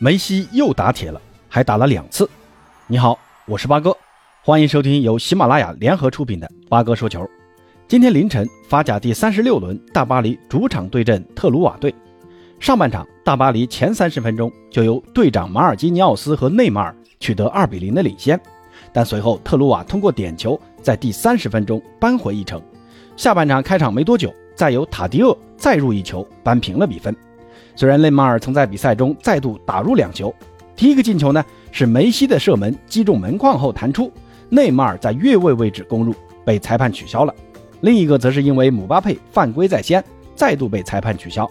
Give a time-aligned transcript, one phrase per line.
[0.00, 2.30] 梅西又打铁了，还打了两次。
[2.86, 3.96] 你好，我是八哥，
[4.44, 7.28] 欢迎收听由喜马拉雅联合出品的八哥说球。
[7.88, 11.92] 今天凌晨，法甲第三十六轮，大巴黎主场对阵特鲁瓦队。
[12.60, 18.40] 上半场，大巴黎前三十分钟就由队长马尔基尼奥斯和内马尔取得二比零的领先，
[18.92, 22.62] 但随后特鲁瓦通过点球在第三十分钟扳回一城。
[23.16, 27.12] 下半场开场没多久，再由塔迪厄再入一球扳平了比分。
[27.78, 30.34] 虽然内马尔曾在比赛中再度打入两球，
[30.74, 34.12] 第一个进球呢是梅西的射门击中门框后弹出，
[34.48, 36.12] 内马尔在越位位置攻入，
[36.44, 37.32] 被裁判取消了；
[37.82, 41.48] 另一个则是因为姆巴佩犯规在先，再度被裁判取消。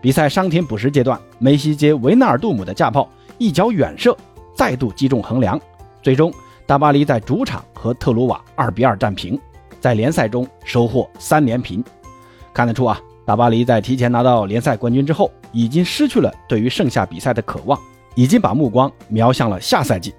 [0.00, 4.16] 比赛伤停补时阶段，梅西接维纳尔杜姆的架炮一脚远射，
[4.54, 5.60] 再度击中横梁，
[6.00, 6.32] 最终
[6.64, 9.36] 大巴黎在主场和特鲁瓦二比二战平，
[9.80, 11.82] 在联赛中收获三连平。
[12.54, 13.00] 看得出啊。
[13.26, 17.80] 大巴黎在提前拿到联赛冠军之后，已经失去了对于剩下比赛的渴望，
[18.14, 20.14] 已经把目光瞄向了下赛季。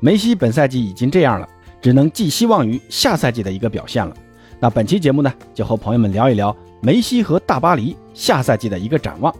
[0.00, 1.48] 梅西本赛季已经这样了，
[1.80, 4.12] 只能寄希望于下赛季的一个表现了。
[4.58, 9.32] 那本期节目呢，就和朋友们聊一聊梅西和大巴黎下赛季的一个展望。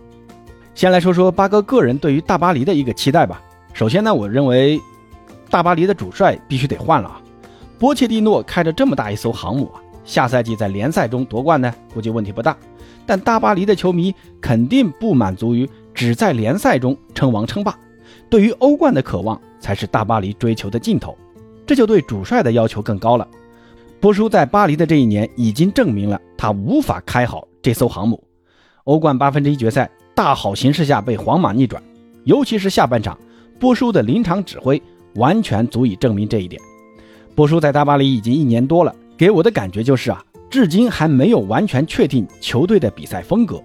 [0.76, 3.42] 先来说说八哥个人对于大巴黎的一个期待吧。
[3.72, 4.80] 首先呢，我认为
[5.50, 7.20] 大巴黎的主帅必须得换了啊。
[7.80, 12.56] 波切蒂诺开着这么大一艘航母啊，下赛季在联赛中夺冠呢，估计问题不大。
[13.06, 17.78] 但大巴黎的球迷肯定不满足于只在联赛中称王称霸，
[18.30, 21.16] 对于欧冠的渴望才是大巴黎追求的尽头，
[21.66, 23.26] 这就对主帅的要求更高了。
[24.00, 28.22] 波叔在巴黎的这一年已经证明了他无法开好这艘航母。
[28.84, 31.80] 欧冠八分之一决赛大好形势下被皇马逆转，
[32.24, 33.16] 尤其是下半场，
[33.60, 34.82] 波叔的临场指挥
[35.14, 36.60] 完全足以证明这一点。
[37.34, 40.24] 波叔在大巴黎已经一年多了，给我的感觉就是啊。
[40.52, 43.58] 至今还没有完全确定球队的比赛风格。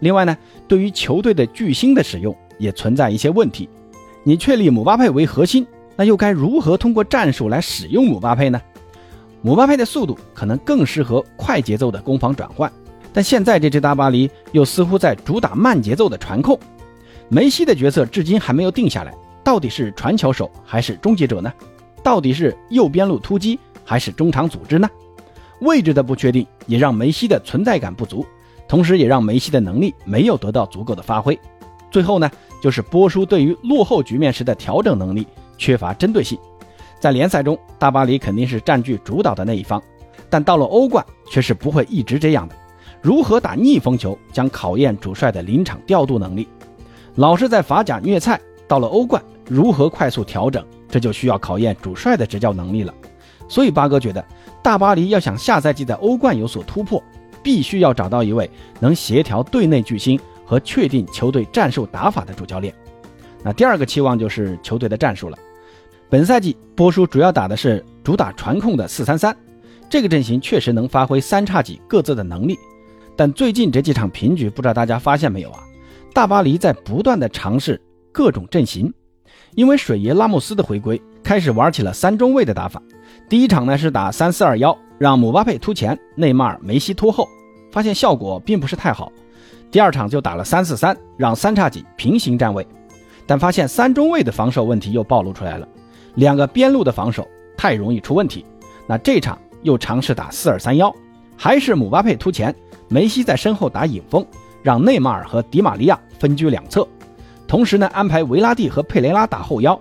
[0.00, 0.36] 另外呢，
[0.68, 3.66] 对于球队的巨星的使用也存在一些问题。
[4.22, 8.60] 你确立姆巴佩为核心，那又该如何通过战术来使用姆巴佩呢？
[9.40, 12.70] 姆巴佩的速度可能更适合快节奏的攻防转换，
[13.10, 16.60] 但现在这支大巴黎又似乎在主打慢节奏的传控。
[17.30, 21.50] 梅西的角色至今还没有定下来，到底是传球手还是终结者呢？
[22.02, 24.86] 到底是右边路突击还是中场组织呢？
[25.64, 28.24] 位置的不确定也让梅西的存在感不足，
[28.68, 31.38] 同时也让梅西的能力没有得到足够的发挥。
[31.90, 32.30] 最后呢，
[32.62, 35.26] 就是波叔对于落后局面时的调整能力
[35.56, 36.38] 缺乏针对性。
[37.00, 39.82] 在联赛中，大巴黎肯定是占据主导的那一方，
[40.28, 42.54] 但到了欧冠却是不会一直这样的。
[43.00, 46.48] 如何打逆风球，将考验主帅的临场调度能力。
[47.16, 52.92] 老是在法甲虐菜，到了欧冠如何快速调整，这就需要考验主帅的执教能力了。
[53.48, 54.24] 所以八哥觉得。
[54.62, 57.02] 大巴黎要想下赛季在欧冠有所突破，
[57.42, 58.50] 必须要找到一位
[58.80, 62.74] 能协调队内巨星和确定球队战术打法的主教练。
[63.42, 65.36] 那第二个期望就是球队的战术了。
[66.08, 69.36] 本赛季波叔主要打的是主打传控的四三三，
[69.90, 72.58] 这个阵型确实能发挥三叉戟各自的能力。
[73.14, 75.60] 但最近这几场平局，不知道大家发现没有啊？
[76.14, 77.78] 大巴黎在不断的尝试
[78.10, 78.90] 各种阵型，
[79.54, 82.82] 因为水爷拉莫斯的回归，开始玩起了三中卫的打法。
[83.26, 87.26] 第一场呢是打三四二幺，让姆巴佩突前，内马尔、梅西拖后，
[87.72, 89.10] 发现效果并不是太好。
[89.70, 92.66] 第二场就打了三四三，让三叉戟平行站位，
[93.26, 95.66] 但发现三中卫的防守问题又暴露出来了，
[96.16, 97.26] 两个边路的防守
[97.56, 98.44] 太容易出问题。
[98.86, 100.94] 那这场又尝试打四二三幺，
[101.34, 102.54] 还是姆巴佩突前，
[102.88, 104.24] 梅西在身后打影锋，
[104.62, 106.86] 让内马尔和迪马利亚分居两侧，
[107.48, 109.80] 同时呢安排维拉蒂和佩雷拉打后腰。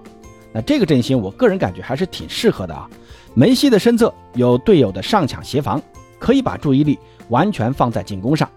[0.53, 2.89] 那这个阵型我个人感觉还是挺适合的啊。
[3.35, 5.81] 梅西的身侧有队友的上抢协防，
[6.19, 6.99] 可以把注意力
[7.29, 8.47] 完全放在进攻上，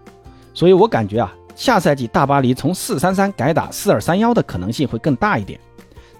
[0.53, 5.59] 所以我感觉啊，下赛季大巴黎从四三三改打四二三幺的可能性会更大一点。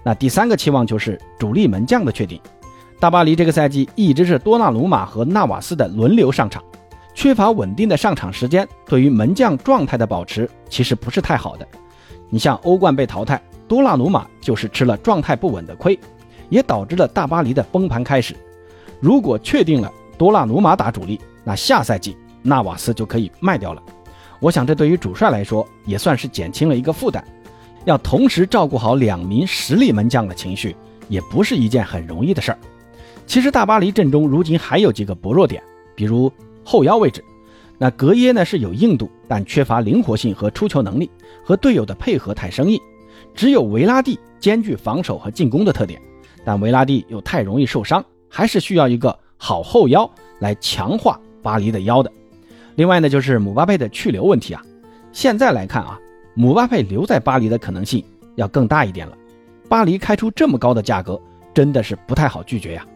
[0.02, 2.40] 那第三个期望就是主力门将的确定。
[2.98, 6.60] 大巴黎这个赛季一直是多纳鲁马和纳瓦斯的轮流上场，
[7.14, 11.68] 缺乏稳定的上场时间，对于门将状态的保持其实不是太好的。
[12.28, 15.96] 你像欧冠被淘汰，多纳鲁马就是吃了状态不稳的亏，
[16.48, 18.34] 也导致了大巴黎的崩盘开始。
[19.00, 23.82] 如果确定了多纳鲁马打主力，那下赛季纳瓦斯就可以卖掉了。
[24.40, 27.24] 我想这对于主帅来说也算是减轻了一个负担。
[27.84, 30.76] 要同时照顾好两名实力门将的情绪，
[31.08, 32.58] 也不是一件很容易的事儿。
[33.26, 35.62] 其实大巴黎阵中如今还有几个薄弱点，
[35.94, 36.30] 比如
[36.64, 37.24] 后腰位置，
[37.78, 41.10] 那格耶呢是有硬度，但缺乏灵活性和出球能力，
[41.44, 42.78] 和队友的配合太生硬。
[43.34, 46.00] 只有维拉蒂兼具防守和进攻的特点，
[46.44, 48.04] 但维拉蒂又太容易受伤。
[48.28, 50.10] 还是需要一个好后腰
[50.40, 52.10] 来强化巴黎的腰的。
[52.76, 54.62] 另外呢，就是姆巴佩的去留问题啊。
[55.12, 55.98] 现在来看啊，
[56.34, 58.04] 姆巴佩留在巴黎的可能性
[58.36, 59.16] 要更大一点了。
[59.68, 61.20] 巴黎开出这么高的价格，
[61.52, 62.86] 真的是不太好拒绝呀。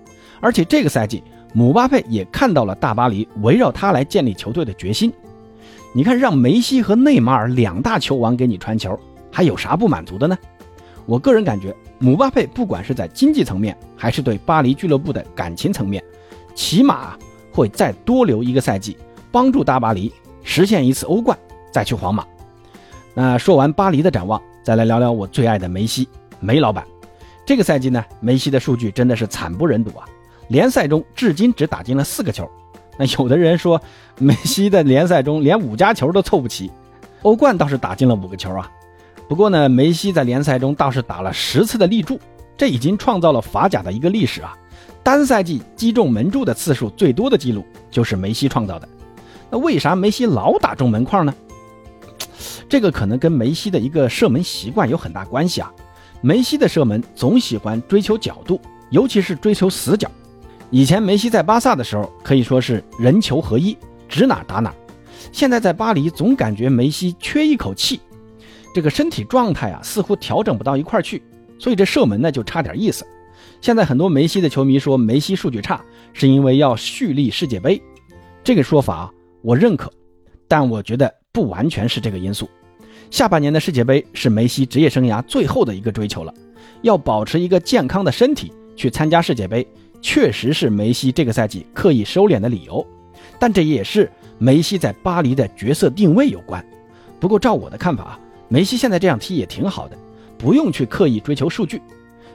[0.41, 5.13] 而且这个赛季，姆巴佩也看到了大巴黎围绕他来建立球队的决心。
[5.95, 8.99] 你看，让梅西和内马尔两大球王给你传球，
[9.31, 10.39] 还有啥不满足的呢？
[11.07, 16.03] 我个人感觉，姆巴佩不管是在经济层面，还是对巴黎俱乐部的感情层面，
[16.55, 17.17] 起码
[17.53, 18.97] 会再多留一个赛季，
[19.31, 20.13] 帮助大巴黎
[20.43, 21.37] 实现一次欧冠，
[21.73, 22.25] 再去皇马。
[23.15, 26.09] 那说完巴黎的展望，再来聊聊我最爱的梅西，
[26.41, 26.85] 梅老板。
[27.45, 30.07] 这个赛季呢，梅西的数据真的是惨不忍睹啊！
[30.49, 32.49] 联赛中至今只打进了四个球。
[32.97, 33.81] 那有的人说，
[34.19, 36.71] 梅西的联赛中连五加球都凑不齐，
[37.23, 38.71] 欧冠倒是打进了五个球啊。
[39.29, 42.21] 不过呢，梅西在联赛中倒是打了十次的立柱，
[42.57, 44.55] 这已经创造了法甲的一个历史啊！
[45.03, 48.89] 单赛季击中门柱的次数最多的记录就是梅西创造的。
[49.51, 51.35] 那为啥梅西老打中门框呢？
[52.69, 55.73] 这个可能跟梅西的一个射门习惯有很大关系啊。
[56.21, 58.61] 梅西的射门总喜欢追求角度，
[58.91, 60.11] 尤其是追求死角。
[60.71, 63.77] 以前梅西在巴萨的时候可以说是人球合一，
[64.09, 64.73] 指哪打哪。
[65.33, 68.01] 现在在巴黎总感觉梅西缺一口气。
[68.75, 71.23] 这个身体状态啊，似乎调整不到一块去，
[71.59, 73.07] 所以这射门呢就差点意思。
[73.61, 75.81] 现在很多梅西的球迷说梅西数据差，
[76.13, 77.81] 是因为要蓄力世界杯。
[78.43, 79.93] 这个说法我认可，
[80.49, 82.49] 但我觉得不完全是这个因素。
[83.11, 86.33] 下半年的世界杯是梅西职业生涯最后的一个追求了，
[86.81, 89.67] 要保持一个健康的身体去参加世界杯，
[90.01, 92.85] 确实是梅西这个赛季刻意收敛的理由。
[93.39, 96.65] 但这也是梅西在巴黎的角色定位有关。
[97.21, 98.19] 不过照我的看法啊。
[98.53, 99.97] 梅西现在这样踢也挺好的，
[100.37, 101.81] 不用去刻意追求数据。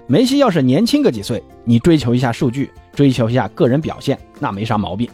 [0.07, 5.07] 梅西要是年轻个几岁，你追求一下数据，追求一下个人表现，那没啥毛病。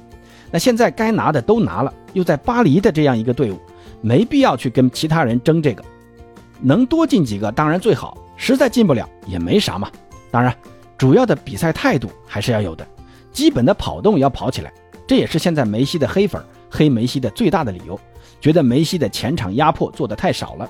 [0.50, 3.60] 那现在该拿的都拿了，又在巴黎的这样一个队伍，
[4.00, 5.84] 没必要去跟其他人争这个。
[6.62, 9.92] 能多进几个当然最好，实在进不了也没啥嘛。
[10.32, 10.56] 当然，
[10.98, 12.88] 主要的比赛态度还是要有的，
[13.34, 14.72] 基本的跑动要跑起来。
[15.06, 18.00] 这也是现在梅西的黑粉黑梅西的最大的理由，
[18.40, 20.70] 觉得梅西的前场压迫做得太少了。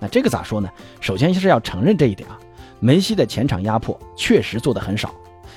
[0.00, 0.68] 那这个咋说呢？
[1.00, 2.38] 首先是要承认这一点啊，
[2.80, 5.14] 梅西的前场压迫确实做得很少。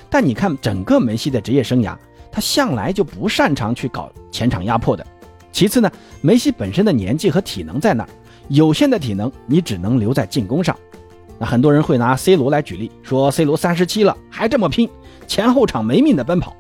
[0.09, 1.95] 但你看整个梅西的职业生涯，
[2.31, 5.05] 他向来就不擅长去搞前场压迫的。
[5.51, 5.91] 其次呢，
[6.21, 8.09] 梅西本身的年纪和体能在那儿，
[8.47, 10.77] 有限的体能你只能留在进攻上。
[11.39, 14.89] 那很多人会拿 C 罗来举例，说 C 罗三十七了还这么拼，
[15.27, 16.55] 前后场没命的奔跑。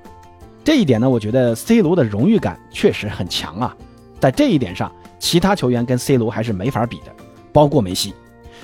[0.63, 3.75] 这一点呢，我觉得 C 罗的荣誉感确实很强啊。
[4.19, 7.15] 在这一点上，其他球员跟 C 罗还是没法比的。
[7.57, 8.13] 包括梅西，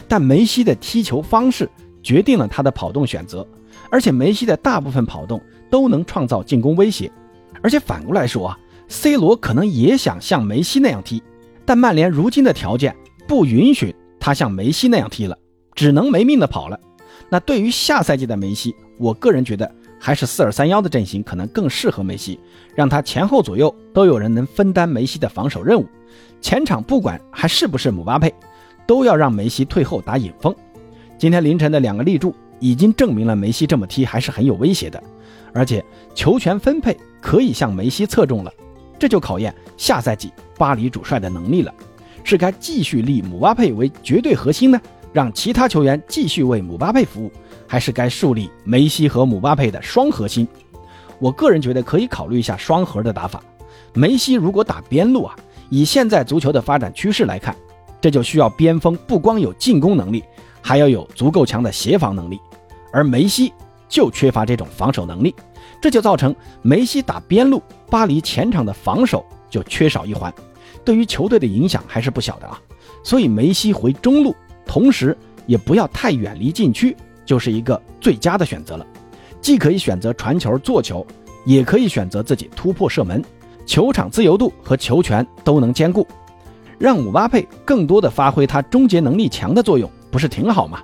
[0.07, 1.67] 但梅西的踢球方式
[2.03, 3.43] 决定了他的跑动选择，
[3.89, 7.11] 而且梅西的大部分跑动都能创造进攻威胁。
[7.63, 11.23] 而且反过来说啊，C 罗可能也想像梅西那样踢，
[11.65, 12.95] 但曼联如今的条件
[13.27, 15.35] 不允许他像梅西那样踢了，
[15.73, 16.79] 只能没命的跑了。
[17.29, 22.39] 那对于下赛季的梅西，我个人觉得还是四二三幺的阵型可能更适合梅西，
[22.75, 25.87] 让他前后左右都有人能分担梅西的防守任务，
[26.41, 28.31] 前场不管还是不是姆巴佩。
[28.85, 30.53] 都要让梅西退后打引锋。
[31.17, 35.01] 今天凌晨的两个立柱已经证明了梅西这么踢还是很有威胁的，
[35.53, 35.83] 而且
[36.13, 38.51] 球权分配可以向梅西侧重了，
[38.99, 41.73] 这就考验下赛季巴黎主帅的能力了。
[42.23, 44.79] 是该继续立姆巴佩为绝对核心呢，
[45.11, 47.31] 让其他球员继续为姆巴佩服务，
[47.67, 50.47] 还是该树立梅西和姆巴佩的双核心？
[51.19, 53.43] 我个人觉得可以考虑一下双核的打法。
[53.93, 55.35] 梅西如果打边路啊，
[55.69, 57.55] 以现在足球的发展趋势来看。
[58.03, 60.21] 这就需要边锋不光有进攻能力，
[60.61, 62.37] 还要有足够强的协防能力，
[62.91, 63.53] 而梅西
[63.87, 65.33] 就缺乏这种防守能力，
[65.81, 70.33] 这就造成梅西打边路，巴黎前场的防守就缺少一环，
[70.83, 72.59] 对于球队的影响还是不小的啊。
[73.05, 76.93] 所以梅西回中路，同时也不要太远离禁区，
[77.25, 78.85] 就是一个最佳的选择了。
[79.39, 81.07] 既可以选择传球做球，
[81.45, 83.23] 也可以选择自己突破射门，
[83.65, 86.05] 球场自由度和球权都能兼顾。
[86.79, 90.81] 让姆巴佩更多的发挥他终结能力强的作用，不是挺好吗？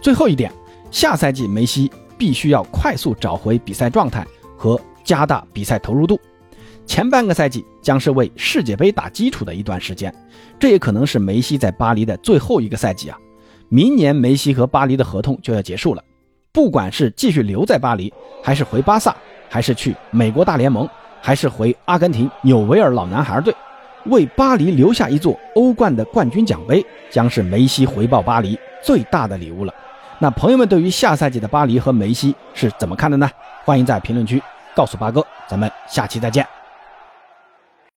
[0.00, 0.50] 最后一点，
[0.90, 6.18] 下赛季梅西必须要快速找回比赛状态和加大比赛投入度。
[6.84, 10.12] 前半个赛季将是为世界杯打基础的一段时间，
[10.58, 13.16] 这也可能是梅西在巴黎的最后一个赛季啊。
[13.68, 16.02] 明年梅西和巴黎的合同就要结束了，
[16.52, 19.16] 不管是继续留在巴黎，还是回巴萨，
[19.48, 20.88] 还是去美国大联盟，
[21.20, 23.54] 还是回阿根廷纽维尔老男孩队。
[24.06, 29.74] 为巴黎留下一座欧冠的冠军奖杯，将是梅西回报巴黎最大的礼物了。
[30.18, 33.28] 那朋友们对于下赛季的巴黎和梅西是怎么看的呢？
[33.64, 34.42] 欢迎在评论区
[34.74, 36.61] 告诉八哥，咱们下期再见。